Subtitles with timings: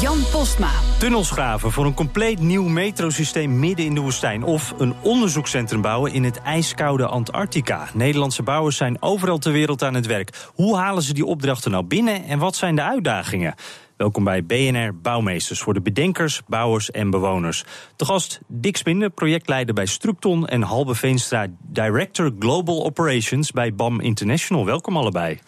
[0.00, 0.70] Jan Postma.
[0.98, 4.42] Tunnels graven voor een compleet nieuw metrosysteem midden in de woestijn.
[4.42, 7.88] Of een onderzoekscentrum bouwen in het ijskoude Antarctica.
[7.94, 10.50] Nederlandse bouwers zijn overal ter wereld aan het werk.
[10.54, 13.54] Hoe halen ze die opdrachten nou binnen en wat zijn de uitdagingen?
[13.96, 17.64] Welkom bij BNR Bouwmeesters voor de bedenkers, bouwers en bewoners.
[17.96, 24.00] Te gast Dick Spinder, projectleider bij Structon en Halbe Veenstra, director Global Operations bij BAM
[24.00, 24.64] International.
[24.64, 25.38] Welkom allebei.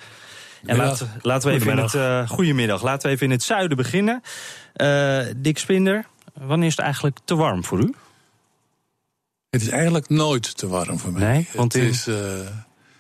[0.68, 2.82] En laten, laten we even in het uh, goedemiddag.
[2.82, 4.22] Laten we even in het zuiden beginnen.
[4.76, 7.94] Uh, Dick Spinder, wanneer is het eigenlijk te warm voor u?
[9.50, 11.32] Het is eigenlijk nooit te warm voor mij.
[11.32, 12.16] Nee, want het in is, uh,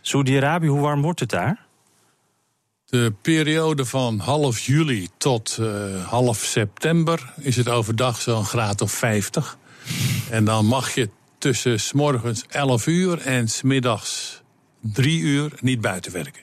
[0.00, 1.66] Saudi-Arabië, hoe warm wordt het daar?
[2.84, 5.58] De periode van half juli tot
[6.06, 9.58] half september is het overdag zo'n graad of 50.
[10.30, 11.08] En dan mag je
[11.38, 14.42] tussen s morgens 11 uur en s middags
[14.80, 16.42] 3 uur niet buiten werken.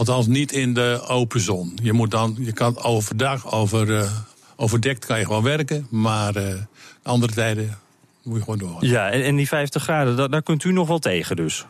[0.00, 1.78] Althans niet in de open zon.
[1.82, 4.10] Je, moet dan, je kan overdag, over, uh,
[4.56, 5.86] overdekt kan je gewoon werken.
[5.90, 6.54] Maar uh,
[7.02, 7.78] andere tijden
[8.22, 8.76] moet je gewoon door.
[8.80, 11.66] Ja, en, en die 50 graden, daar, daar kunt u nog wel tegen dus?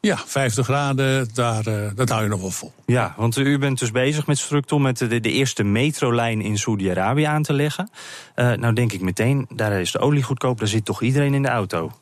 [0.00, 2.72] Ja, 50 graden, daar, uh, dat hou je nog wel vol.
[2.86, 7.24] Ja, want u bent dus bezig met Structon met de, de eerste metrolijn in Saudi-Arabië
[7.24, 7.90] aan te leggen.
[8.34, 11.48] Nou denk ik meteen, daar is de olie goedkoop, daar zit toch iedereen in de
[11.48, 11.92] auto?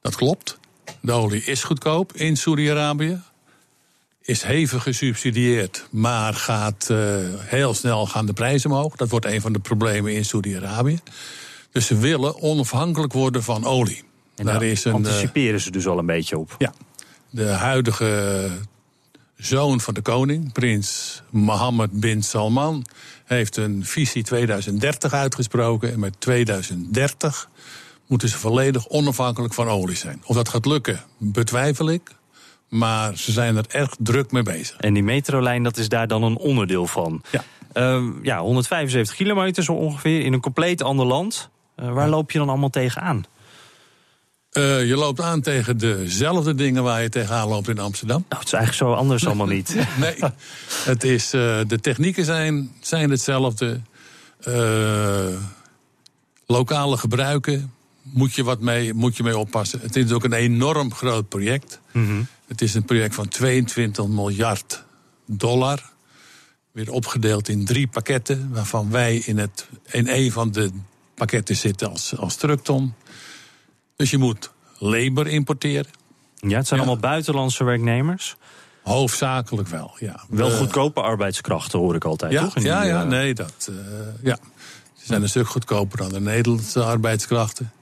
[0.00, 0.58] Dat klopt.
[1.00, 3.20] De olie is goedkoop in Saudi-Arabië.
[4.26, 6.98] Is hevig gesubsidieerd, maar gaat uh,
[7.38, 8.96] heel snel gaan de prijzen omhoog.
[8.96, 10.98] Dat wordt een van de problemen in Saudi-Arabië.
[11.70, 14.04] Dus ze willen onafhankelijk worden van olie.
[14.36, 16.54] En daar is een, anticiperen ze dus al een beetje op.
[16.58, 16.72] Ja,
[17.30, 18.50] de huidige
[19.36, 22.86] zoon van de koning, prins Mohammed bin Salman,
[23.24, 25.92] heeft een visie 2030 uitgesproken.
[25.92, 27.48] En met 2030
[28.06, 30.22] moeten ze volledig onafhankelijk van olie zijn.
[30.24, 32.14] Of dat gaat lukken, betwijfel ik.
[32.68, 34.76] Maar ze zijn er erg druk mee bezig.
[34.76, 37.22] En die metrolijn, dat is daar dan een onderdeel van.
[37.30, 37.44] Ja,
[37.74, 41.50] uh, ja 175 kilometer zo ongeveer in een compleet ander land.
[41.76, 42.10] Uh, waar ja.
[42.10, 43.24] loop je dan allemaal tegenaan?
[44.52, 48.24] Uh, je loopt aan tegen dezelfde dingen waar je tegenaan loopt in Amsterdam.
[48.28, 49.76] Nou, het is eigenlijk zo anders allemaal niet.
[50.00, 50.16] nee,
[50.84, 53.80] het is, uh, de technieken zijn, zijn hetzelfde.
[56.46, 57.72] Lokale gebruiken
[58.02, 59.80] moet je, wat mee, moet je mee oppassen.
[59.80, 61.80] Het is ook een enorm groot project.
[61.92, 62.26] Mm -hmm.
[62.46, 64.84] Het is een project van 22 miljard
[65.26, 65.82] dollar.
[66.72, 70.70] Weer opgedeeld in drie pakketten, waarvan wij in, het, in een van de
[71.14, 72.94] pakketten zitten als, als Structon.
[73.96, 75.90] Dus je moet labor importeren.
[76.36, 76.86] Ja, het zijn ja.
[76.86, 78.36] allemaal buitenlandse werknemers.
[78.82, 80.24] Hoofdzakelijk wel, ja.
[80.28, 82.62] Wel uh, goedkope arbeidskrachten hoor ik altijd, ja, toch?
[82.62, 83.76] Ja, ja, nee, dat, uh,
[84.22, 84.38] ja.
[84.94, 87.72] Ze zijn een stuk goedkoper dan de Nederlandse arbeidskrachten.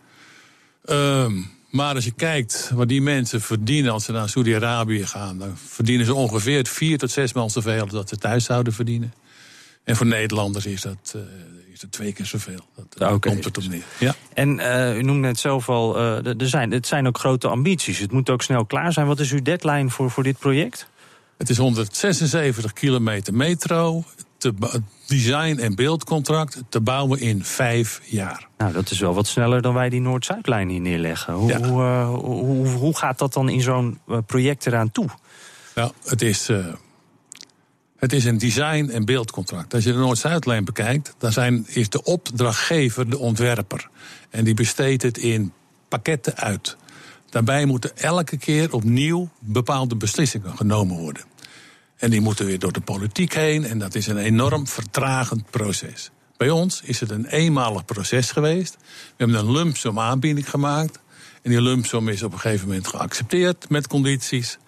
[0.84, 5.38] Um, maar als je kijkt wat die mensen verdienen als ze naar Saudi-Arabië gaan...
[5.38, 9.14] dan verdienen ze ongeveer vier tot zes maal zoveel als dat ze thuis zouden verdienen.
[9.84, 11.12] En voor Nederlanders is dat...
[11.16, 11.22] Uh,
[11.72, 12.60] is het twee keer zoveel.
[12.74, 13.18] Dat okay.
[13.18, 13.82] komt het op neer.
[13.98, 14.14] Ja.
[14.34, 17.98] En uh, u noemde net zelf al, uh, er zijn, het zijn ook grote ambities.
[17.98, 19.06] Het moet ook snel klaar zijn.
[19.06, 20.88] Wat is uw deadline voor, voor dit project?
[21.38, 24.04] Het is 176 kilometer metro.
[24.44, 28.49] Te design- en beeldcontract te bouwen in vijf jaar.
[28.59, 31.34] Nou, dat is wel wat sneller dan wij die Noord-Zuidlijn hier neerleggen.
[31.34, 31.59] Hoe, ja.
[31.59, 35.09] hoe, uh, hoe, hoe, gaat dat dan in zo'n project eraan toe?
[35.75, 36.50] Nou, het is...
[37.97, 39.75] Het is een design- en beeldcontract.
[39.75, 43.88] Als je de Noord-Zuidlijn bekijkt, dan zijn, is de opdrachtgever de ontwerper.
[44.31, 45.53] En die besteedt het in
[45.88, 46.77] pakketten uit.
[47.31, 51.25] Daarbij moeten elke keer opnieuw bepaalde beslissingen genomen worden.
[51.97, 53.65] En die moeten weer door de politiek heen.
[53.65, 56.10] En dat is een enorm vertragend proces.
[56.36, 58.77] Bij ons is het een eenmalig proces geweest.
[58.80, 61.01] We hebben een lump sum aanbieding gemaakt.
[61.42, 64.59] En die lump sum is op een gegeven moment geaccepteerd met condities.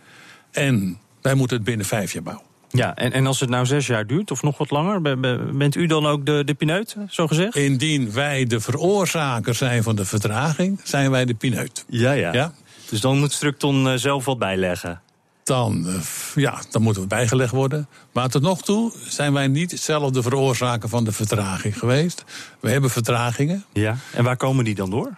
[0.50, 2.44] En wij moeten het binnen vijf jaar bouwen.
[2.70, 5.20] Ja, en, en als het nou zes jaar duurt of nog wat langer,
[5.56, 7.56] bent u dan ook de, de pineut, zo gezegd?
[7.56, 11.84] Indien wij de veroorzaker zijn van de vertraging, zijn wij de pineut.
[11.88, 12.32] Ja, ja.
[12.32, 12.52] ja?
[12.90, 15.00] Dus dan moet Structon zelf wat bijleggen?
[15.46, 15.86] Dan,
[16.34, 17.88] ja, dan moet het bijgelegd worden.
[18.12, 22.24] Maar tot nog toe zijn wij niet zelf de veroorzaker van de vertraging geweest.
[22.60, 23.64] We hebben vertragingen.
[23.72, 25.16] Ja, en waar komen die dan door?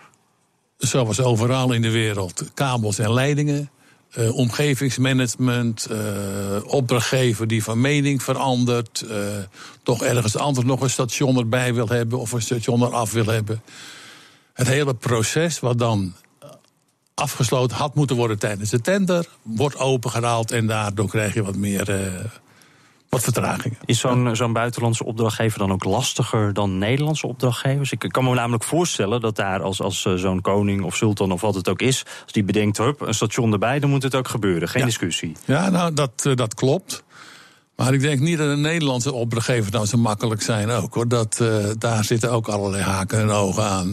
[0.76, 3.70] Zoals overal in de wereld, kabels en leidingen.
[4.16, 5.98] uh, omgevingsmanagement, uh,
[6.64, 9.16] opdrachtgever die van mening verandert, uh,
[9.82, 13.62] toch ergens anders nog een station erbij wil hebben of een station eraf wil hebben.
[14.52, 16.14] Het hele proces, wat dan
[17.18, 21.88] afgesloten had moeten worden tijdens de tender, wordt opengehaald en daardoor krijg je wat meer
[23.08, 23.78] wat vertragingen.
[23.84, 27.92] Is zo'n zo'n buitenlandse opdrachtgever dan ook lastiger dan Nederlandse opdrachtgevers?
[27.92, 31.40] Ik kan me namelijk voorstellen dat daar als, als eh, zo'n koning of sultan of
[31.40, 34.28] wat het ook is, als die bedenkt, hup, een station erbij, dan moet het ook
[34.28, 34.68] gebeuren.
[34.68, 35.36] Geen discussie.
[35.44, 37.04] Ja, nou, dat, uh, dat klopt.
[37.78, 41.08] Maar ik denk niet dat een Nederlandse opdrachtgever nou zo makkelijk zijn ook hoor.
[41.08, 43.92] Dat, uh, daar zitten ook allerlei haken en ogen aan.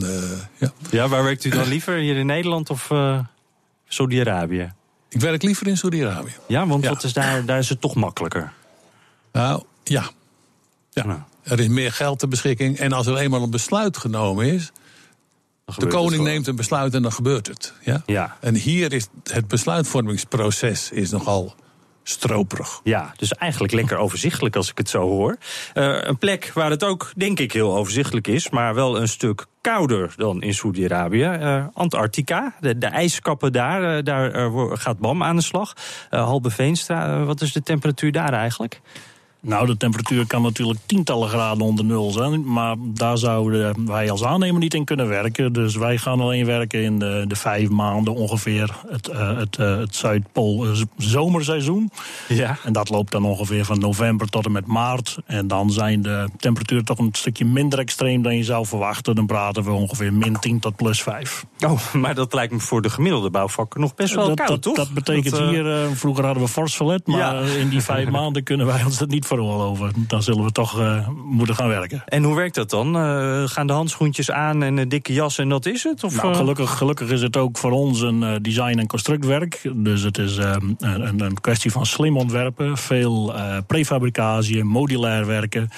[0.58, 0.72] ja.
[0.90, 1.98] ja, waar werkt u dan liever?
[1.98, 2.92] Hier in Nederland of
[3.88, 4.74] Saudi-Arabië?
[5.10, 6.36] Ik werk liever in Saudi-Arabië.
[6.48, 8.54] Ja, want Wat is daar, daar is het toch makkelijker.
[9.32, 10.10] Nou, ja.
[10.90, 11.06] ja.
[11.06, 11.20] Nou.
[11.44, 12.78] Er is meer geld ter beschikking.
[12.78, 14.72] En als er eenmaal een besluit genomen is.
[15.78, 17.74] De koning neemt een besluit en dan gebeurt het.
[17.82, 18.04] Ja?
[18.06, 18.38] ja?
[18.40, 21.56] En hier is het besluitvormingsproces is nogal
[22.08, 22.80] stroperig.
[22.84, 25.38] Ja, dus eigenlijk lekker overzichtelijk als ik het zo hoor.
[25.74, 29.46] Uh, een plek waar het ook, denk ik, heel overzichtelijk is, maar wel een stuk
[29.62, 31.38] kouder dan in Saudi-Arabië.
[31.42, 35.74] Uh, Antarctica, de, de, ijskappen daar, uh, daar gaat BAM aan de slag.
[36.10, 38.82] Halbe Veenstra, wat is de temperatuur daar eigenlijk?
[39.46, 42.52] Nou, de temperatuur kan natuurlijk tientallen graden onder nul zijn.
[42.52, 45.54] Maar daar zouden wij als aannemer niet in kunnen werken.
[45.54, 48.76] Dus wij gaan alleen werken in de, de vijf maanden ongeveer.
[48.88, 50.66] Het, uh, het, uh, het Zuidpool
[50.98, 51.92] zomerseizoen.
[52.28, 52.58] Ja.
[52.64, 55.18] En dat loopt dan ongeveer van november tot en met maart.
[55.26, 59.16] En dan zijn de temperaturen toch een stukje minder extreem dan je zou verwachten.
[59.16, 61.46] Dan praten we ongeveer min 10 tot plus 5.
[61.66, 64.62] Oh, maar dat lijkt me voor de gemiddelde bouwvakker nog best wel dat, koud, dat,
[64.62, 64.76] toch?
[64.76, 65.50] Dat betekent dat, uh...
[65.50, 67.08] hier, vroeger hadden we fors verlet.
[67.08, 67.40] Maar ja.
[67.42, 69.92] in die vijf maanden kunnen wij ons dat niet al over.
[70.08, 72.04] Dan zullen we toch uh, moeten gaan werken.
[72.06, 72.96] En hoe werkt dat dan?
[72.96, 76.04] Uh, gaan de handschoentjes aan en een dikke jas en dat is het?
[76.04, 79.62] Of, nou, gelukkig, gelukkig is het ook voor ons een design- en constructwerk.
[79.76, 82.78] Dus het is een, een, kwestie van slim ontwerpen.
[82.78, 83.34] Veel
[83.68, 85.70] prefabricatie, modulair werken.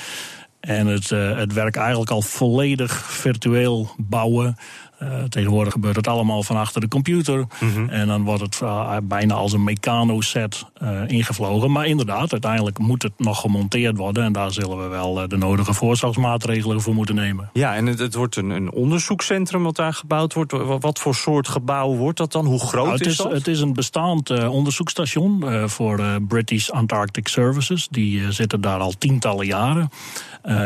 [0.59, 4.57] En het, het werk eigenlijk al volledig virtueel bouwen.
[5.03, 7.37] Uh, tegenwoordig gebeurt het allemaal van achter de computer.
[7.37, 7.89] Mm -hmm.
[7.89, 11.71] En dan wordt het uh, bijna als een mecano-set uh, ingevlogen.
[11.71, 14.23] Maar inderdaad, uiteindelijk moet het nog gemonteerd worden.
[14.23, 17.49] En daar zullen we wel de nodige voorzorgsmaatregelen voor moeten nemen.
[17.53, 20.51] Ja, en het, het wordt een, een, onderzoekscentrum wat daar gebouwd wordt.
[20.79, 22.45] Wat voor soort gebouw wordt dat dan?
[22.45, 23.31] Hoe groot nou, het is, dat?
[23.31, 27.87] Het is een bestaand onderzoeksstation voor British Antarctic Services.
[27.91, 29.89] Die zitten daar al tientallen jaren.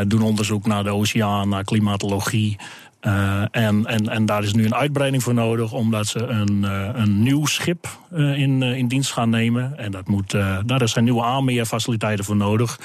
[0.06, 2.56] doen onderzoek naar de oceaan, naar klimatologie...
[3.06, 6.88] Uh, en, en, en daar is nu een uitbreiding voor nodig, omdat ze een, uh,
[6.92, 9.78] een nieuw schip uh, in, in dienst gaan nemen.
[9.78, 10.30] En dat moet,
[10.66, 12.78] daar zijn nieuwe aanmeerfaciliteiten voor nodig.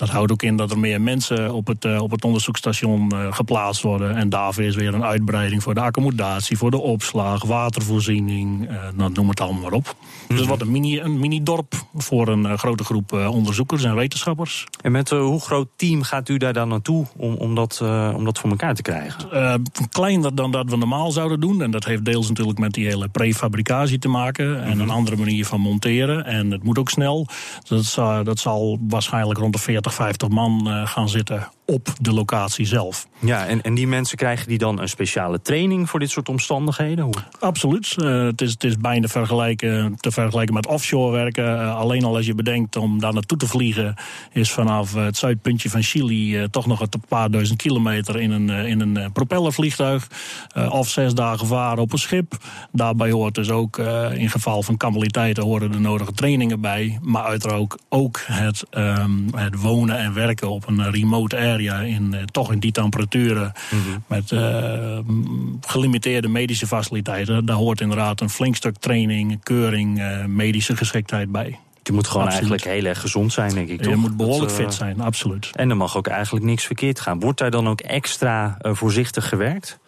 [0.00, 3.32] Dat houdt ook in dat er meer mensen op het, uh, op het onderzoekstation uh,
[3.32, 4.16] geplaatst worden.
[4.16, 8.70] En daarvoor is weer een uitbreiding voor de accommodatie, voor de opslag, watervoorziening.
[8.70, 9.94] Uh, nou, noem het allemaal maar op.
[10.28, 10.36] Mm.
[10.36, 14.66] Dus wat een mini-dorp een mini voor een grote groep onderzoekers en wetenschappers.
[14.80, 17.80] En met hoe groot team gaat u daar dan naartoe om, om, dat,
[18.14, 19.62] om dat voor elkaar te krijgen?
[19.90, 21.62] kleiner dan dat we normaal zouden doen.
[21.62, 24.48] En dat heeft deels natuurlijk met die hele prefabricatie te maken.
[24.48, 24.70] Mm -hmm.
[24.70, 26.24] En een andere manier van monteren.
[26.24, 27.26] En het moet ook snel.
[27.68, 27.94] Dat,
[28.24, 33.06] dat zal waarschijnlijk rond de 40 50 man uh, gaan zitten op de locatie zelf.
[33.18, 37.04] Ja, en, en die mensen krijgen die dan een speciale training voor dit soort omstandigheden?
[37.04, 37.14] Hoe?
[37.40, 37.96] Absoluut.
[37.98, 41.44] Uh, het, is, het is bijna vergelijken, te vergelijken met offshore werken.
[41.44, 43.94] Uh, alleen al als je bedenkt om daar naartoe te vliegen,
[44.32, 48.48] is vanaf het zuidpuntje van Chili uh, toch nog een paar duizend kilometer in een,
[48.48, 50.06] in een propellervliegtuig.
[50.70, 52.36] of zes dagen varen op een schip.
[52.72, 53.78] Daarbij hoort dus ook
[54.14, 56.98] in geval van kampaliteiten horen de nodige trainingen bij.
[57.02, 62.22] Maar uiteraard ook het, um, het wonen en werken op een remote area in, uh,
[62.22, 63.52] toch in die temperaturen.
[63.70, 64.02] Mm -hmm.
[64.06, 64.98] Met uh,
[65.60, 67.46] gelimiteerde medische faciliteiten.
[67.46, 71.58] Daar hoort inderdaad een flink stuk training, keuring, uh, medische geschiktheid bij.
[71.82, 72.50] Je moet gewoon absoluut.
[72.50, 73.82] eigenlijk heel erg gezond zijn, denk ik.
[73.82, 73.92] Toch?
[73.92, 75.50] Je moet behoorlijk dat, fit zijn, absoluut.
[75.54, 77.20] En er mag ook eigenlijk niks verkeerd gaan.
[77.20, 79.78] Wordt daar dan ook extra voorzichtig gewerkt?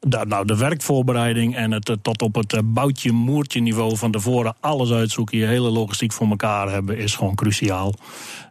[0.00, 4.90] De, nou, de werkvoorbereiding en het tot op het boutje moertje niveau van tevoren alles
[4.90, 7.94] uitzoeken, je hele logistiek voor elkaar hebben, is gewoon cruciaal.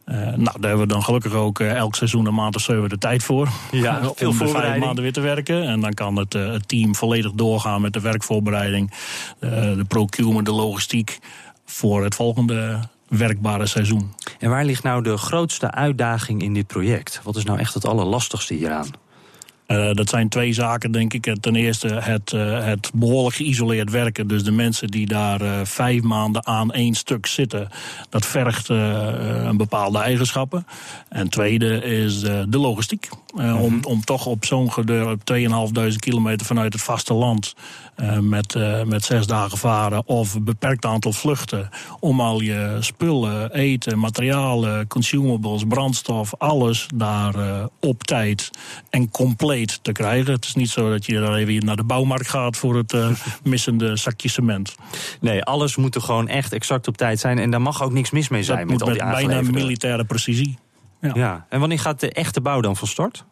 [0.05, 2.89] Uh, nou, daar hebben we dan gelukkig ook uh, elk seizoen een maand of zeven
[2.89, 3.49] de tijd voor.
[3.71, 5.63] Ja, veel om de vijf maanden weer te werken.
[5.63, 8.91] En dan kan het, het team volledig doorgaan met de werkvoorbereiding,
[9.39, 11.19] de procurement, de logistiek
[11.65, 14.13] voor het volgende werkbare seizoen.
[14.39, 17.19] En waar ligt nou de grootste uitdaging in dit project?
[17.23, 18.87] Wat is nou echt het allerlastigste hieraan?
[19.67, 21.35] Uh, dat zijn twee zaken, denk ik.
[21.39, 24.27] Ten eerste het, uh, het behoorlijk geïsoleerd werken.
[24.27, 27.69] Dus de mensen die daar uh, vijf maanden aan één stuk zitten,
[28.09, 30.67] dat vergt een bepaalde eigenschappen.
[31.09, 33.09] En tweede is de logistiek.
[33.37, 33.61] Mm -hmm.
[33.61, 37.55] om, om toch op zo'n gedeur 2.500 kilometer vanuit het vasteland
[38.21, 43.99] met, met zes dagen varen of een beperkt aantal vluchten om al je spullen, eten,
[43.99, 47.35] materialen, consumables, brandstof, alles daar
[47.79, 48.49] op tijd
[48.89, 50.33] en compleet te krijgen.
[50.33, 53.09] Het is niet zo dat je dan even naar de bouwmarkt gaat voor het uh,
[53.43, 54.75] missende zakje cement.
[55.19, 57.39] Nee, alles moet er gewoon echt exact op tijd zijn.
[57.39, 58.57] En daar mag ook niks mis mee zijn.
[58.57, 60.57] Dat met moet al die met bijna militaire precisie.
[61.01, 61.11] Ja.
[61.13, 61.45] ja.
[61.49, 63.25] En wanneer gaat de echte bouw dan van start?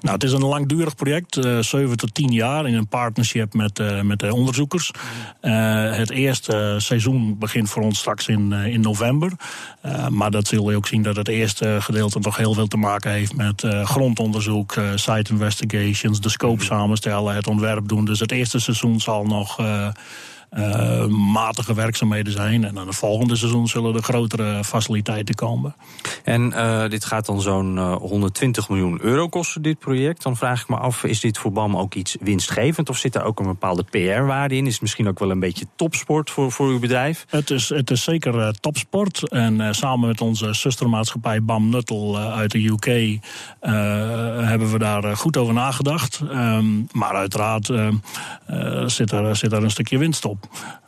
[0.00, 3.78] Nou, het is een langdurig project, uh, 7 tot 10 jaar, in een partnership met,
[3.78, 4.90] uh, met de onderzoekers.
[5.42, 9.32] Uh, het eerste seizoen begint voor ons straks in, in november.
[10.10, 13.10] maar dat zul je ook zien dat het eerste gedeelte nog heel veel te maken
[13.10, 18.04] heeft met grondonderzoek, site investigations, de scope samenstellen, het ontwerp doen.
[18.04, 19.56] Dus het eerste seizoen zal nog
[20.56, 22.64] uh, matige werkzaamheden zijn.
[22.64, 25.74] En dan het volgende seizoen zullen er grotere faciliteiten komen.
[26.24, 30.22] En uh, dit gaat dan zo'n uh, 120 miljoen euro kosten, dit project.
[30.22, 32.88] Dan vraag ik me af, is dit voor BAM ook iets winstgevend?
[32.88, 34.66] Of zit er ook een bepaalde PR-waarde in?
[34.66, 37.24] Is het misschien ook wel een beetje topsport voor, voor uw bedrijf?
[37.28, 39.28] Het is, het is zeker topsport.
[39.28, 43.18] En samen met onze zustermaatschappij BAM Nuttel uit de UK...
[44.46, 46.20] hebben we daar goed over nagedacht.
[46.20, 47.66] Um, maar uiteraard
[48.86, 50.45] zit, er, zit er een stukje winst op.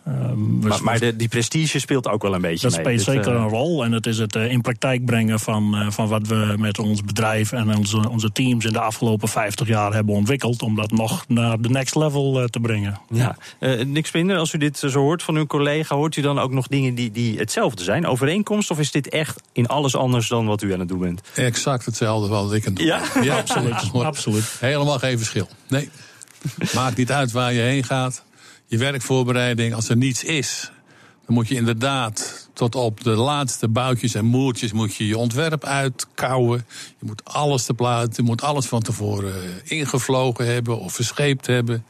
[0.08, 2.94] Um, maar, maar de, die prestige speelt ook wel een beetje dat mee.
[2.94, 3.84] Dat speelt zeker uh, een rol.
[3.84, 7.04] En het is het uh, in praktijk brengen van, uh, van wat we met ons
[7.04, 10.62] bedrijf en onze, onze teams in de afgelopen 50 jaar hebben ontwikkeld.
[10.62, 13.00] Om dat nog naar de next level te brengen.
[13.10, 13.36] Ja.
[13.86, 16.66] Nick Spinder, als u dit zo hoort van uw collega, hoort u dan ook nog
[16.66, 18.06] dingen die, die hetzelfde zijn?
[18.06, 18.70] Overeenkomst?
[18.70, 21.20] Of is dit echt in alles anders dan wat u aan het doen bent?
[21.34, 23.02] Exact hetzelfde wat ik aan het doen ja?
[23.14, 23.22] ben.
[23.22, 23.92] Ja, absoluut.
[24.04, 24.56] absoluut.
[24.60, 25.48] Helemaal geen verschil.
[25.68, 25.90] Nee.
[26.74, 28.26] Maakt niet uit waar je heen gaat
[28.68, 30.70] je werkvoorbereiding, als er niets is,
[31.26, 35.64] dan moet je inderdaad tot op de laatste boutjes en moertjes moet je je ontwerp
[35.64, 36.66] uitkouwen.
[36.98, 39.34] Je moet alles te plaatsen, je moet alles van tevoren
[39.64, 41.84] ingevlogen hebben of verscheept hebben.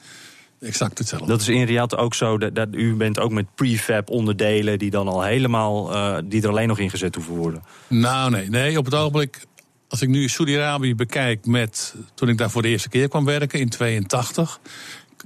[0.61, 1.29] Exact hetzelfde.
[1.29, 2.39] Dat is in Riyadh ook zo.
[2.39, 6.49] Dat, dat, u bent ook met prefab onderdelen die dan al helemaal, uh, die er
[6.49, 7.63] alleen nog ingezet hoeven worden.
[7.89, 9.47] Nou nee, nee, op het ogenblik.
[9.89, 13.61] Als ik nu Saudi-Arabië bekijk met toen ik daar voor de eerste keer kwam werken
[13.61, 14.61] in 82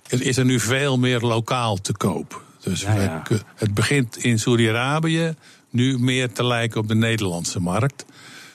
[0.08, 2.42] is er nu veel meer lokaal te koop.
[2.60, 3.22] Dus ja, ja.
[3.54, 5.34] het begint in Saudi-Arabië
[5.70, 8.04] nu meer te lijken op de Nederlandse markt.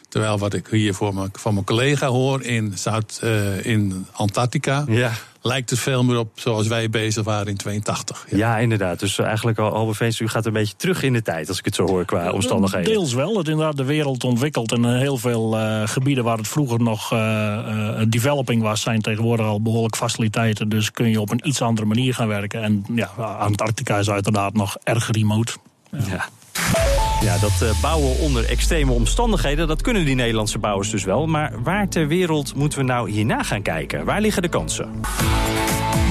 [0.10, 4.86] Terwijl wat ik hier voor mijn, van mijn collega hoor in, Zuid, uh, in Antarctica.
[4.88, 5.12] Ja.
[5.48, 8.26] Lijkt het veel meer op zoals wij bezig waren in 82.
[8.30, 9.00] Ja, ja inderdaad.
[9.00, 11.76] Dus eigenlijk, Albert Veens, u gaat een beetje terug in de tijd, als ik het
[11.76, 12.92] zo hoor, qua omstandigheden.
[12.92, 13.38] Deels wel.
[13.38, 14.72] Het inderdaad de wereld ontwikkelt.
[14.72, 19.46] En heel veel uh, gebieden waar het vroeger nog uh, uh, developing was, zijn tegenwoordig
[19.46, 20.70] al behoorlijk faciliteiten.
[20.70, 22.64] Dus kun je op een iets andere manier gaan werken.
[22.64, 23.08] En ja,
[23.40, 25.54] Antarctica is uiteraard nog erg remote.
[25.92, 26.00] Ja.
[26.08, 27.07] ja.
[27.22, 31.28] Ja, dat uh, bouwen onder extreme omstandigheden, dat kunnen die Nederlandse bouwers dus wel.
[31.28, 34.06] Maar waar ter wereld moeten we nou hierna gaan kijken?
[34.06, 35.02] Waar liggen de kansen?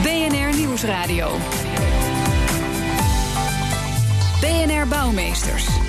[0.03, 1.29] BNR Nieuwsradio.
[4.41, 5.86] BNR Bouwmeesters.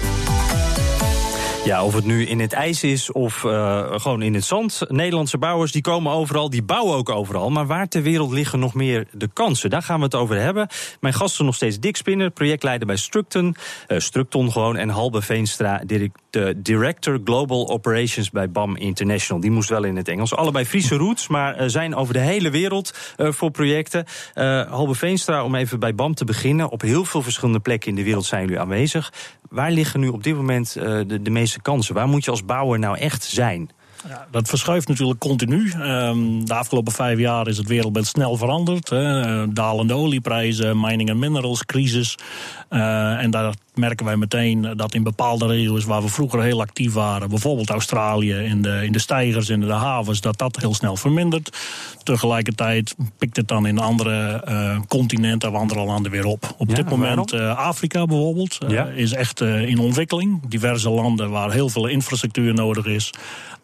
[1.68, 4.82] Ja, of het nu in het ijs is of uh, gewoon in het zand.
[4.88, 7.50] Nederlandse bouwers die komen overal, die bouwen ook overal.
[7.50, 9.70] Maar waar ter wereld liggen nog meer de kansen?
[9.70, 10.68] Daar gaan we het over hebben.
[11.00, 13.56] Mijn gasten nog steeds Dick Spinner, projectleider bij Structon.
[13.88, 14.78] Uh, Structon gewoon.
[14.78, 16.20] En Halbe Veenstra, direct,
[16.58, 19.42] Director Global Operations bij BAM International.
[19.42, 20.36] Die moest wel in het Engels.
[20.36, 24.06] Allebei Friese roots, maar zijn over de hele wereld voor projecten.
[24.70, 26.70] Halbe Veenstra, om even bij BAM te beginnen.
[26.70, 29.14] Op heel veel verschillende plekken in de wereld zijn jullie aanwezig.
[29.50, 31.96] Waar liggen nu op dit moment de, de meeste kansen?
[31.96, 33.70] Waar moet je als bouwer nou echt zijn?
[34.08, 35.72] Ja, dat verschuift natuurlijk continu.
[35.72, 38.90] Um, de afgelopen vijf jaar is het wereldbeeld snel veranderd.
[38.90, 39.54] Hè.
[39.54, 42.16] Dalende olieprijzen, mining en minerals, crisis.
[42.70, 46.94] Uh, en daar merken wij meteen dat in bepaalde regio's waar we vroeger heel actief
[46.94, 50.96] waren, bijvoorbeeld Australië in de, in de stijgers en de havens, dat dat heel snel
[50.96, 51.58] vermindert.
[52.04, 56.56] Tegelijkertijd pikt het dan in andere uh, continenten of andere landen weer op.
[56.58, 58.86] Op ja, dit moment uh, Afrika bijvoorbeeld ja.
[58.86, 60.48] is echt in ontwikkeling.
[60.48, 63.14] Diverse landen waar heel veel infrastructuur nodig is.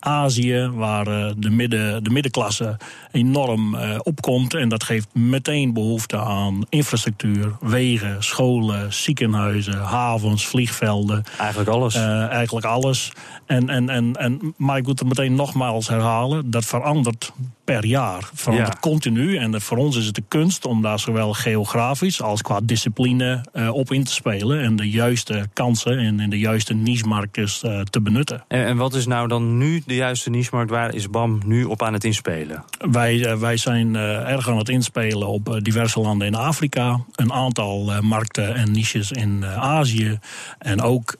[0.03, 2.77] Azië, waar uh, de, midden, de middenklasse
[3.11, 4.53] enorm uh, opkomt.
[4.53, 11.23] En dat geeft meteen behoefte aan infrastructuur, wegen, scholen, ziekenhuizen, havens, vliegvelden.
[11.37, 11.95] Eigenlijk alles.
[11.95, 13.11] Uh, eigenlijk alles.
[13.45, 17.31] En, en, en, en, maar ik moet het meteen nogmaals herhalen: dat verandert
[17.63, 18.29] per jaar.
[18.33, 19.37] Verandert continu.
[19.37, 23.73] En voor ons is het de kunst om daar zowel geografisch als qua discipline uh,
[23.73, 24.61] op in te spelen.
[24.61, 28.43] En de juiste kansen en, in de juiste niche-markten uh, te benutten.
[28.47, 30.71] En, en, wat is nou dan nu de juiste niche-markt?
[30.71, 32.63] Waar is BAM nu op aan het inspelen?
[32.91, 36.99] Wij, wij zijn erg aan het inspelen op diverse landen in Afrika.
[37.15, 40.19] Een aantal markten en niches in Azië.
[40.59, 41.15] En ook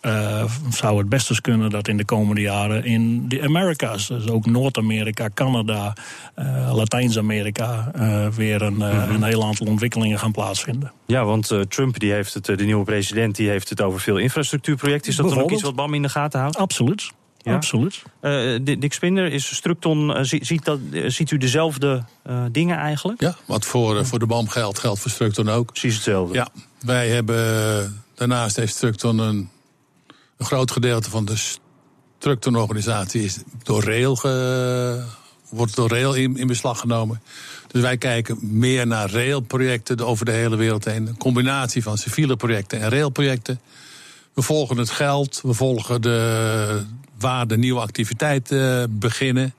[0.70, 4.46] zou het best eens kunnen dat in de komende jaren in de Americas, dus ook
[4.46, 5.94] Noord-Amerika, Canada,
[6.72, 10.92] Latijns-Amerika, uh, weer een, uh, een heel aantal ontwikkelingen gaan plaatsvinden.
[11.06, 15.12] Ja, want Trump die heeft het, de nieuwe president, die heeft het over veel infrastructuurprojecten.
[15.12, 16.58] Is dat dan ook iets wat BAM in de gaten houdt?
[16.58, 17.12] Absoluut.
[17.38, 17.56] Ja.
[17.56, 18.04] Absoluut.
[18.64, 22.04] Dick Spinder, is Structon, ziet, dat, ziet u dezelfde
[22.52, 23.22] dingen eigenlijk?
[23.22, 25.66] Ja, wat voor, voor de BAM geldt, geldt voor Structon ook.
[25.66, 26.34] Precies hetzelfde.
[26.34, 26.48] Ja,
[26.80, 29.50] wij hebben, daarnaast heeft Structon een,
[30.38, 31.58] een groot gedeelte van de
[32.18, 35.04] Structon-organisatie is door rail ge,
[35.54, 37.22] wordt door rail in, in, beslag genomen.
[37.68, 41.08] Dus wij kijken meer naar railprojecten over de hele wereld heen.
[41.08, 43.60] Een combinatie van civiele projecten en railprojecten.
[44.34, 46.86] We volgen het geld, we volgen de,
[47.20, 49.54] waar de nieuwe activiteiten beginnen.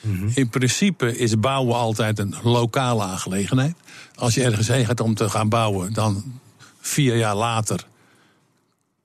[0.00, 0.28] Mhm.
[0.34, 3.74] In principe is bouwen altijd een lokale aangelegenheid.
[4.14, 6.40] Als je ergens heen gaat om te gaan bouwen, dan
[6.80, 7.86] vier jaar later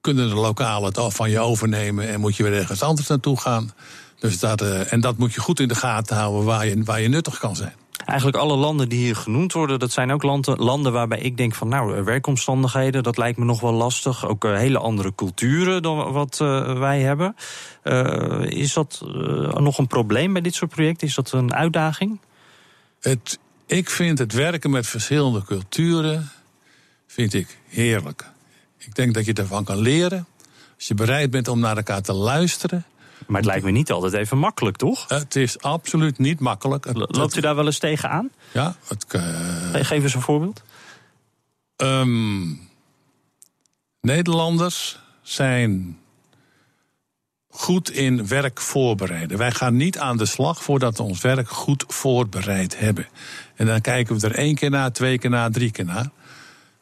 [0.00, 3.72] kunnen de lokalen het van je overnemen en moet je weer ergens anders naartoe gaan.
[4.20, 7.00] Dus dat, uh, en dat moet je goed in de gaten houden waar je, waar
[7.00, 7.72] je nuttig kan zijn.
[8.04, 11.54] Eigenlijk alle landen die hier genoemd worden, dat zijn ook landen, landen waarbij ik denk
[11.54, 14.26] van nou, eh, werkomstandigheden, dat lijkt me nog wel lastig.
[14.26, 17.34] Ook uh, hele andere culturen dan wat uh, wij hebben.
[18.48, 19.00] Is dat
[19.54, 21.06] nog een probleem bij dit soort projecten?
[21.06, 22.20] Is dat een uitdaging?
[23.00, 26.30] Het, ik vind het werken met verschillende culturen
[27.06, 28.30] vind ik heerlijk.
[28.78, 30.26] Ik denk dat je daarvan kan leren.
[30.76, 32.84] Als je bereid bent om naar elkaar te luisteren.
[33.30, 35.08] Maar het lijkt me niet altijd even makkelijk, toch?
[35.08, 36.86] Het is absoluut niet makkelijk.
[36.92, 38.30] Loopt u daar wel eens tegen aan?
[38.52, 38.76] Ja.
[38.86, 39.22] Het, uh...
[39.72, 40.62] Geef eens een voorbeeld.
[41.76, 42.60] Um,
[44.00, 45.98] Nederlanders zijn
[47.48, 49.38] goed in werk voorbereiden.
[49.38, 53.08] Wij gaan niet aan de slag voordat we ons werk goed voorbereid hebben.
[53.54, 56.10] En dan kijken we er één keer na, twee keer na, drie keer na.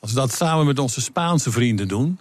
[0.00, 2.20] Als we dat samen met onze Spaanse vrienden doen,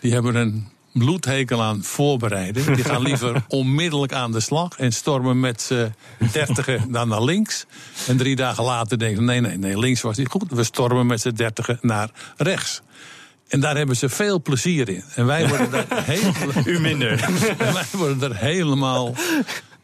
[0.00, 2.74] die hebben een bloedhekel aan voorbereiden.
[2.74, 5.92] Die gaan liever onmiddellijk aan de slag en stormen met z'n
[6.32, 7.66] dertigen dan naar links.
[8.06, 10.50] En drie dagen later denken nee, nee, nee, links was niet goed.
[10.50, 12.82] We stormen met z'n dertigen naar rechts.
[13.48, 15.04] En daar hebben ze veel plezier in.
[15.14, 16.64] En wij worden daar helemaal.
[16.64, 17.20] U minder.
[17.58, 19.14] En wij worden er helemaal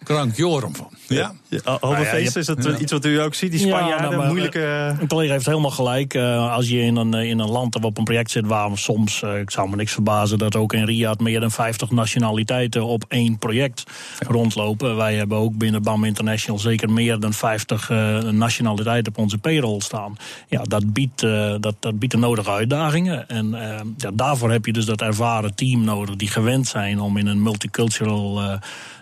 [0.05, 0.89] krankjorum van.
[1.09, 1.33] Ja.
[1.49, 1.79] ja.
[1.81, 3.51] Overfeest, is dat iets wat u ook ziet?
[3.51, 4.97] Die Spanjaarden, ja, nou, moeilijke...
[5.01, 6.15] Een collega heeft helemaal gelijk.
[6.15, 9.23] Uh, als je in een, in een land of op een project zit waar soms,
[9.23, 10.39] uh, ik zou me niks verbazen...
[10.39, 13.85] dat ook in Riyadh meer dan 50 nationaliteiten op één project
[14.29, 14.97] rondlopen.
[14.97, 19.81] Wij hebben ook binnen BAM International zeker meer dan 50 uh, nationaliteiten op onze payroll
[19.81, 20.17] staan.
[20.49, 21.21] Ja, dat biedt,
[21.61, 23.29] dat, dat biedt de nodige uitdagingen.
[23.29, 23.51] En
[23.97, 26.17] ja, daarvoor heb je dus dat ervaren team nodig...
[26.17, 28.61] die gewend zijn om in een multicultural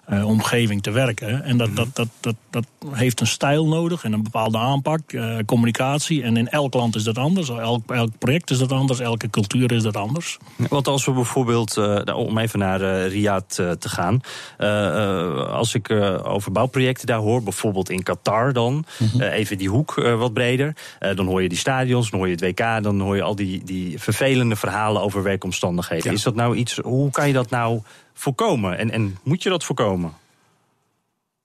[0.08, 1.44] uh, omgeving te werken.
[1.44, 1.76] En dat, mhm.
[1.76, 6.22] dat, dat, dat, dat heeft een stijl nodig en een bepaalde aanpak, uh, communicatie.
[6.22, 9.72] En in elk land is dat anders, elk, elk project is dat anders, elke cultuur
[9.72, 10.38] is dat anders.
[10.68, 14.20] Want als we bijvoorbeeld, uh, om even naar Riyadh te gaan,
[15.48, 15.90] als ik
[16.24, 20.76] over bouwprojecten daar hoor, bijvoorbeeld in Qatar dan, mm even die hoek wat breder,
[21.14, 23.64] dan hoor je die stadions, dan hoor je het WK, dan hoor je al die,
[23.64, 26.10] die vervelende verhalen over werkomstandigheden.
[26.10, 26.16] Ja.
[26.16, 27.80] Is dat nou iets, hoe kan je dat nou
[28.14, 28.78] voorkomen?
[28.78, 30.12] En, en moet je dat voorkomen?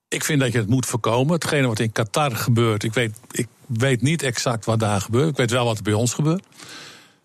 [0.08, 1.34] Ik vind dat je het moet voorkomen.
[1.34, 5.30] Hetgene wat in Qatar gebeurt, ik weet, ik weet niet exact wat daar gebeurt.
[5.30, 6.46] Ik weet wel wat er bij ons gebeurt.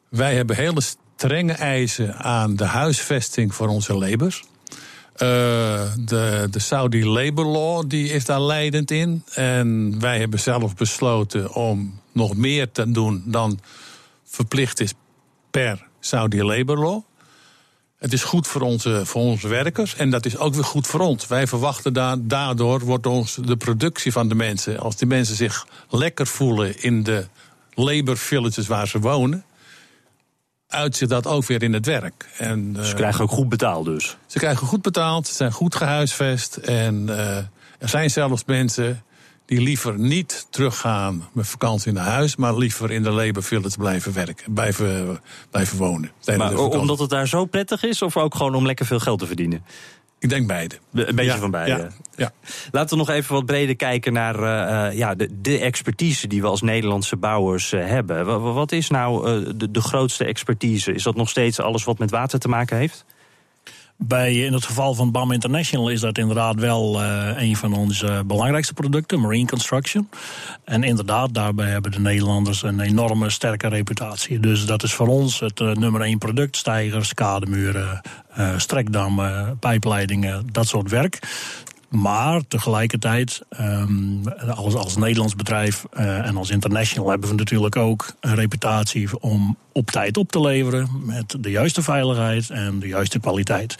[0.08, 0.80] Wij hebben hele
[1.16, 4.44] strenge eisen aan de huisvesting voor onze labors.
[5.12, 5.18] Uh,
[5.98, 9.24] de, de Saudi Labor Law die is daar leidend in.
[9.34, 13.60] En wij hebben zelf besloten om nog meer te doen dan
[14.24, 14.94] verplicht is
[15.50, 17.02] per Saudi Labor Law.
[18.02, 21.00] Het is goed voor onze, voor onze werkers en dat is ook weer goed voor
[21.00, 21.26] ons.
[21.26, 25.66] Wij verwachten da daardoor wordt ons de productie van de mensen, als die mensen zich
[25.88, 27.26] lekker voelen in de
[27.74, 29.44] labor villages waar ze wonen,
[30.68, 32.28] uitziet dat ook weer in het werk.
[32.38, 34.16] En, ze krijgen ook goed betaald dus?
[34.26, 37.36] Ze krijgen goed betaald, ze zijn goed gehuisvest en uh,
[37.78, 39.02] er zijn zelfs mensen
[39.52, 44.12] die liever niet teruggaan met vakantie naar huis, maar liever in de Labour Village blijven
[44.12, 46.10] werken, blijven, blijven wonen.
[46.36, 49.26] Maar omdat het daar zo prettig is, of ook gewoon om lekker veel geld te
[49.26, 49.64] verdienen?
[50.18, 50.74] Ik denk beide.
[50.92, 51.70] Een beetje van beide.
[51.70, 52.32] Ja, ja.
[52.70, 56.46] Laten we nog even wat breder kijken naar uh, ja, de, de, expertise die we
[56.46, 58.26] als Nederlandse bouwers uh, hebben.
[58.26, 60.92] Wat, wat, is nou uh, de, de grootste expertise?
[60.92, 63.04] Is dat nog steeds alles wat met water te maken heeft?
[64.04, 68.22] Bij, in het geval van BAM International is dat inderdaad wel uh, een van onze
[68.26, 70.08] belangrijkste producten, marine construction.
[70.64, 74.40] En inderdaad, daarbij hebben de Nederlanders een enorme sterke reputatie.
[74.40, 78.00] Dus dat is voor ons het uh, nummer één product: stijgers, kademuren,
[78.38, 81.18] uh, strekdammen, pijpleidingen, dat soort werk.
[81.88, 84.22] Maar tegelijkertijd, um,
[84.54, 89.90] als, als Nederlands bedrijf en als international hebben we natuurlijk ook een reputatie om op
[89.90, 90.88] tijd op te leveren.
[91.04, 93.76] Met de juiste veiligheid en de juiste kwaliteit.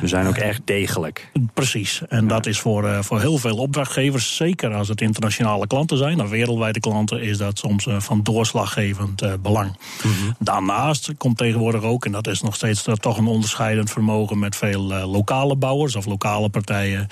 [0.00, 1.30] We zijn ook echt degelijk.
[1.54, 2.02] Precies.
[2.08, 2.28] En ja.
[2.28, 6.30] dat is voor, uh, voor heel veel opdrachtgevers, zeker als het internationale klanten zijn, of
[6.30, 9.76] wereldwijde klanten, is dat soms van doorslaggevend belang.
[10.02, 10.34] Mm -hmm.
[10.38, 14.82] Daarnaast komt tegenwoordig ook, en dat is nog steeds toch een onderscheidend vermogen met veel
[15.06, 17.06] lokale bouwers of lokale partijen.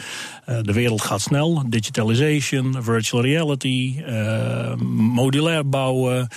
[0.62, 1.62] De wereld gaat snel.
[1.66, 4.02] Digitalization, virtual reality,
[5.14, 6.28] modulair bouwen.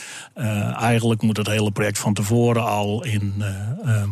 [0.79, 3.43] Eigenlijk moet het hele project van tevoren al in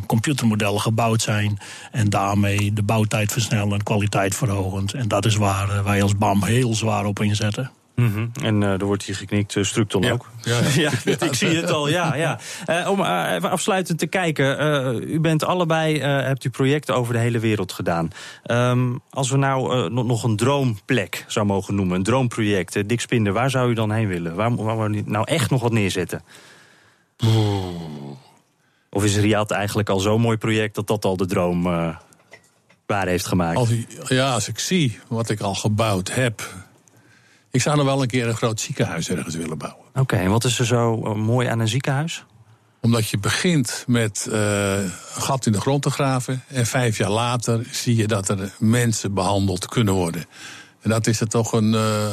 [0.06, 1.60] computermodellen gebouwd zijn.
[1.92, 4.94] En daarmee de bouwtijd versnellen en kwaliteit verhogend.
[4.94, 7.72] En dat is waar wij als BAM heel zwaar op inzetten.
[7.96, 8.32] Mm -hmm.
[8.44, 10.12] En uh, er wordt hier geknikt, uh, Structon ja.
[10.12, 10.30] ook.
[10.42, 10.92] Ja, ja
[11.30, 12.16] ik zie het al, ja.
[12.16, 12.40] ja.
[12.70, 15.04] Uh, om even afsluitend te kijken.
[15.04, 18.10] u bent allebei, hebt u projecten over de hele wereld gedaan.
[18.46, 22.90] Um, als we nou nog een droomplek zou mogen noemen, een droomproject.
[22.90, 24.36] Dick Spinder, waar zou u dan heen willen?
[24.36, 26.22] Waar, waar, waar nou echt nog wat neerzetten?
[28.90, 31.64] Of is Riyadh eigenlijk al zo'n mooi project dat dat al de droom
[32.86, 33.58] waar heeft gemaakt?
[33.58, 33.70] Als,
[34.08, 36.44] ja, als ik zie wat ik al gebouwd heb
[37.52, 39.86] ik zou nog wel een keer een groot ziekenhuis ergens willen bouwen.
[39.90, 42.26] Oké, okay, en wat is er zo uh, mooi aan een ziekenhuis?
[42.80, 46.44] Omdat je begint met uh, een gat in de grond te graven.
[46.48, 50.26] En vijf jaar later zie je dat er mensen behandeld kunnen worden.
[50.82, 51.74] En dat is er toch een.
[51.74, 52.10] Uh,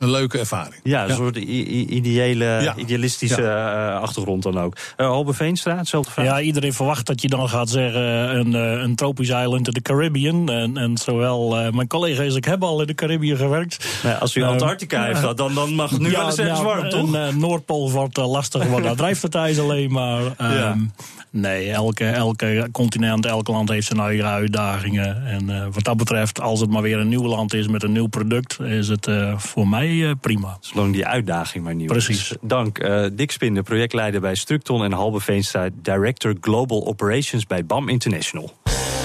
[0.00, 0.80] een leuke ervaring.
[0.82, 1.14] Ja, een ja.
[1.14, 2.76] soort ideële, ja.
[2.76, 3.90] idealistische ja.
[3.94, 4.76] uh, achtergrond dan ook.
[4.96, 6.24] Uh, Halbe Veenstra, hetzelfde vraag.
[6.24, 8.02] Ja, iedereen verwacht dat je dan gaat zeggen
[8.36, 10.50] een, uh, een tropisch eiland in de Caribbean.
[10.50, 14.00] En, en zowel mijn collega's, ik heb al in de Caribbean gewerkt.
[14.02, 16.88] Nou, als u Antarctica heeft gehad, dan, dan mag het nu wel eens ergens warm,
[16.88, 17.14] toch?
[17.14, 20.22] En, Noordpool wordt lastig, want daar drijft het ijs alleen maar.
[20.50, 20.92] Um,
[21.30, 25.26] nee, elke, elke continent, elk land heeft zijn eigen uitdagingen.
[25.26, 28.06] En wat dat betreft, als het maar weer een nieuw land is met een nieuw
[28.06, 30.56] product, is het voor mij uh, prima.
[30.60, 32.30] Zolang die uitdaging maar nieuw Precies.
[32.30, 32.36] is.
[32.40, 32.78] Dank.
[32.78, 38.52] Uh, Dick Spinder, projectleider bij Structon en Halbe Veenstra, Director Global Operations bij BAM International.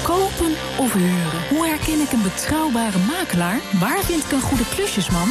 [0.04, 1.48] Kopen of huren?
[1.50, 3.60] Hoe herken ik een betrouwbare makelaar?
[3.80, 5.28] Waar vind ik een goede klusjesman?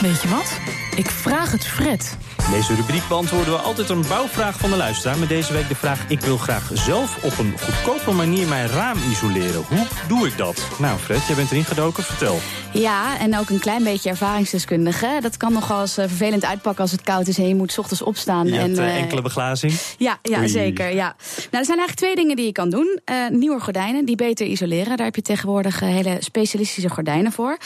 [0.00, 0.60] Weet je wat?
[0.96, 2.16] Ik vraag het Fred.
[2.46, 5.18] In deze rubriek beantwoorden we altijd een bouwvraag van de luisteraar.
[5.18, 8.98] Met deze week de vraag: Ik wil graag zelf op een goedkope manier mijn raam
[9.10, 9.62] isoleren.
[9.68, 10.66] Hoe doe ik dat?
[10.78, 12.02] Nou, Fred, jij bent erin gedoken.
[12.02, 12.38] Vertel.
[12.72, 15.18] Ja, en ook een klein beetje ervaringsdeskundige.
[15.20, 17.78] Dat kan nogal eens uh, vervelend uitpakken als het koud is en je moet 's
[17.78, 18.46] ochtends opstaan.
[18.46, 19.72] Je en, hebt uh, enkele beglazing.
[19.98, 20.94] Ja, ja zeker.
[20.94, 21.14] Ja.
[21.16, 21.16] Nou,
[21.50, 23.00] er zijn eigenlijk twee dingen die je kan doen.
[23.10, 24.96] Uh, nieuwe gordijnen, die beter isoleren.
[24.96, 27.58] Daar heb je tegenwoordig hele specialistische gordijnen voor.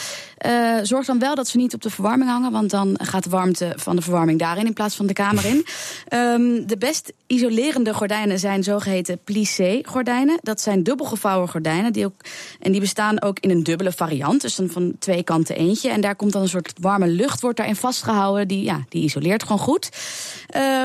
[0.81, 3.95] zorg dan wel dat ze niet op de verwarming hangen, want dan gaat warmte van
[3.95, 5.65] de verwarming daarin in plaats van de kamer in.
[6.13, 10.37] Um, de best isolerende gordijnen zijn zogeheten plissé-gordijnen.
[10.41, 11.93] Dat zijn dubbelgevouwen gordijnen.
[11.93, 12.21] Die ook,
[12.59, 14.41] en die bestaan ook in een dubbele variant.
[14.41, 15.89] Dus dan van twee kanten eentje.
[15.89, 18.47] En daar komt dan een soort warme lucht wordt daarin vastgehouden.
[18.47, 19.89] Die, ja, die isoleert gewoon goed.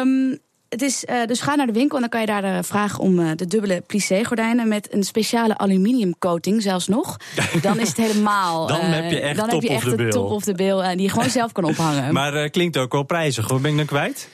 [0.01, 0.39] Um,
[0.71, 2.99] het is, uh, dus ga naar de winkel en dan kan je daar uh, vragen
[2.99, 7.17] om uh, de dubbele plissé-gordijnen met een speciale aluminiumcoating zelfs nog.
[7.63, 8.67] Dan is het helemaal.
[8.67, 10.95] dan heb je echt dan top heb je echt of de top of de bill
[10.97, 12.13] die je gewoon zelf kan ophangen.
[12.13, 13.49] maar klinkt ook wel prijzig.
[13.49, 14.29] Hoe ben ik dan kwijt?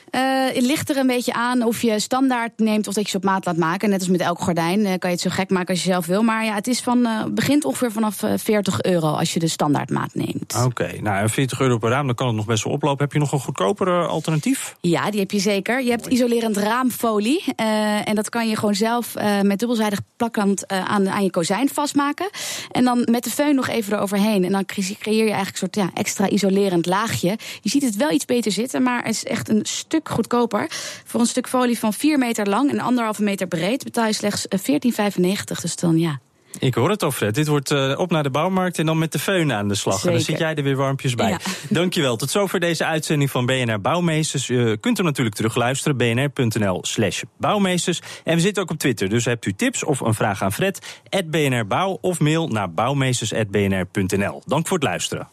[0.54, 3.24] het ligt er een beetje aan of je standaard neemt of dat je ze op
[3.24, 3.90] maat laat maken.
[3.90, 6.22] Net als met elk gordijn kan je het zo gek maken als je zelf wil.
[6.22, 10.54] Maar ja, het is van, begint ongeveer vanaf 40 euro als je de standaardmaat neemt.
[10.56, 13.04] Oké, okay, nou 40 euro per raam, dan kan het nog best wel oplopen.
[13.04, 14.76] Heb je nog een goedkoper alternatief?
[14.80, 15.82] Ja, die heb je zeker.
[15.82, 17.44] Je hebt isolerend raamfolie.
[17.60, 21.30] Uh, en dat kan je gewoon zelf uh, met dubbelzijdig plakkant uh, aan, aan je
[21.30, 22.28] kozijn vastmaken.
[22.70, 24.44] En dan met de föhn nog even eroverheen.
[24.44, 27.38] En dan creëer je eigenlijk een soort ja, extra isolerend laagje.
[27.60, 30.66] Je ziet het wel iets beter zitten, maar het is echt een stuk goedkoper.
[31.04, 34.46] Voor een stuk folie van 4 meter lang en anderhalve meter breed betaal je slechts
[34.48, 35.60] 14,95.
[35.60, 36.20] Dus dan ja,
[36.58, 37.34] ik hoor het al, Fred.
[37.34, 39.94] Dit wordt uh, op naar de bouwmarkt en dan met de föhn aan de slag.
[39.94, 40.08] Zeker.
[40.08, 41.28] En dan zit jij er weer warmpjes bij.
[41.28, 41.38] Ja.
[41.68, 42.16] Dankjewel.
[42.16, 44.46] Tot zover deze uitzending van BNR Bouwmeesters.
[44.46, 45.96] Je kunt hem natuurlijk terugluisteren.
[45.96, 48.00] bnr.nl slash bouwmeesters.
[48.24, 49.08] En we zitten ook op Twitter.
[49.08, 51.00] Dus hebt u tips of een vraag aan Fred?
[51.26, 54.42] BNR Bouw of mail naar bouwmeesters.bnr.nl.
[54.46, 55.28] Dank voor het luisteren.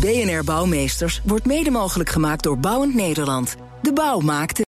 [0.00, 3.56] BNR Bouwmeesters wordt mede mogelijk gemaakt door Bouwend Nederland.
[3.82, 4.65] De bouw maakt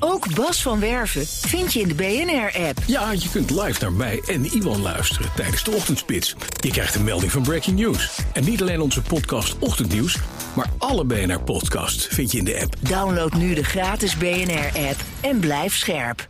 [0.00, 2.78] ook Bas van Werven vind je in de BNR-app.
[2.86, 6.34] Ja, je kunt live naar mij en Iwan luisteren tijdens de ochtendspits.
[6.60, 8.18] Je krijgt een melding van Breaking News.
[8.32, 10.18] En niet alleen onze podcast Ochtendnieuws,
[10.54, 12.74] maar alle BNR-podcasts vind je in de app.
[12.80, 16.29] Download nu de gratis BNR-app en blijf scherp.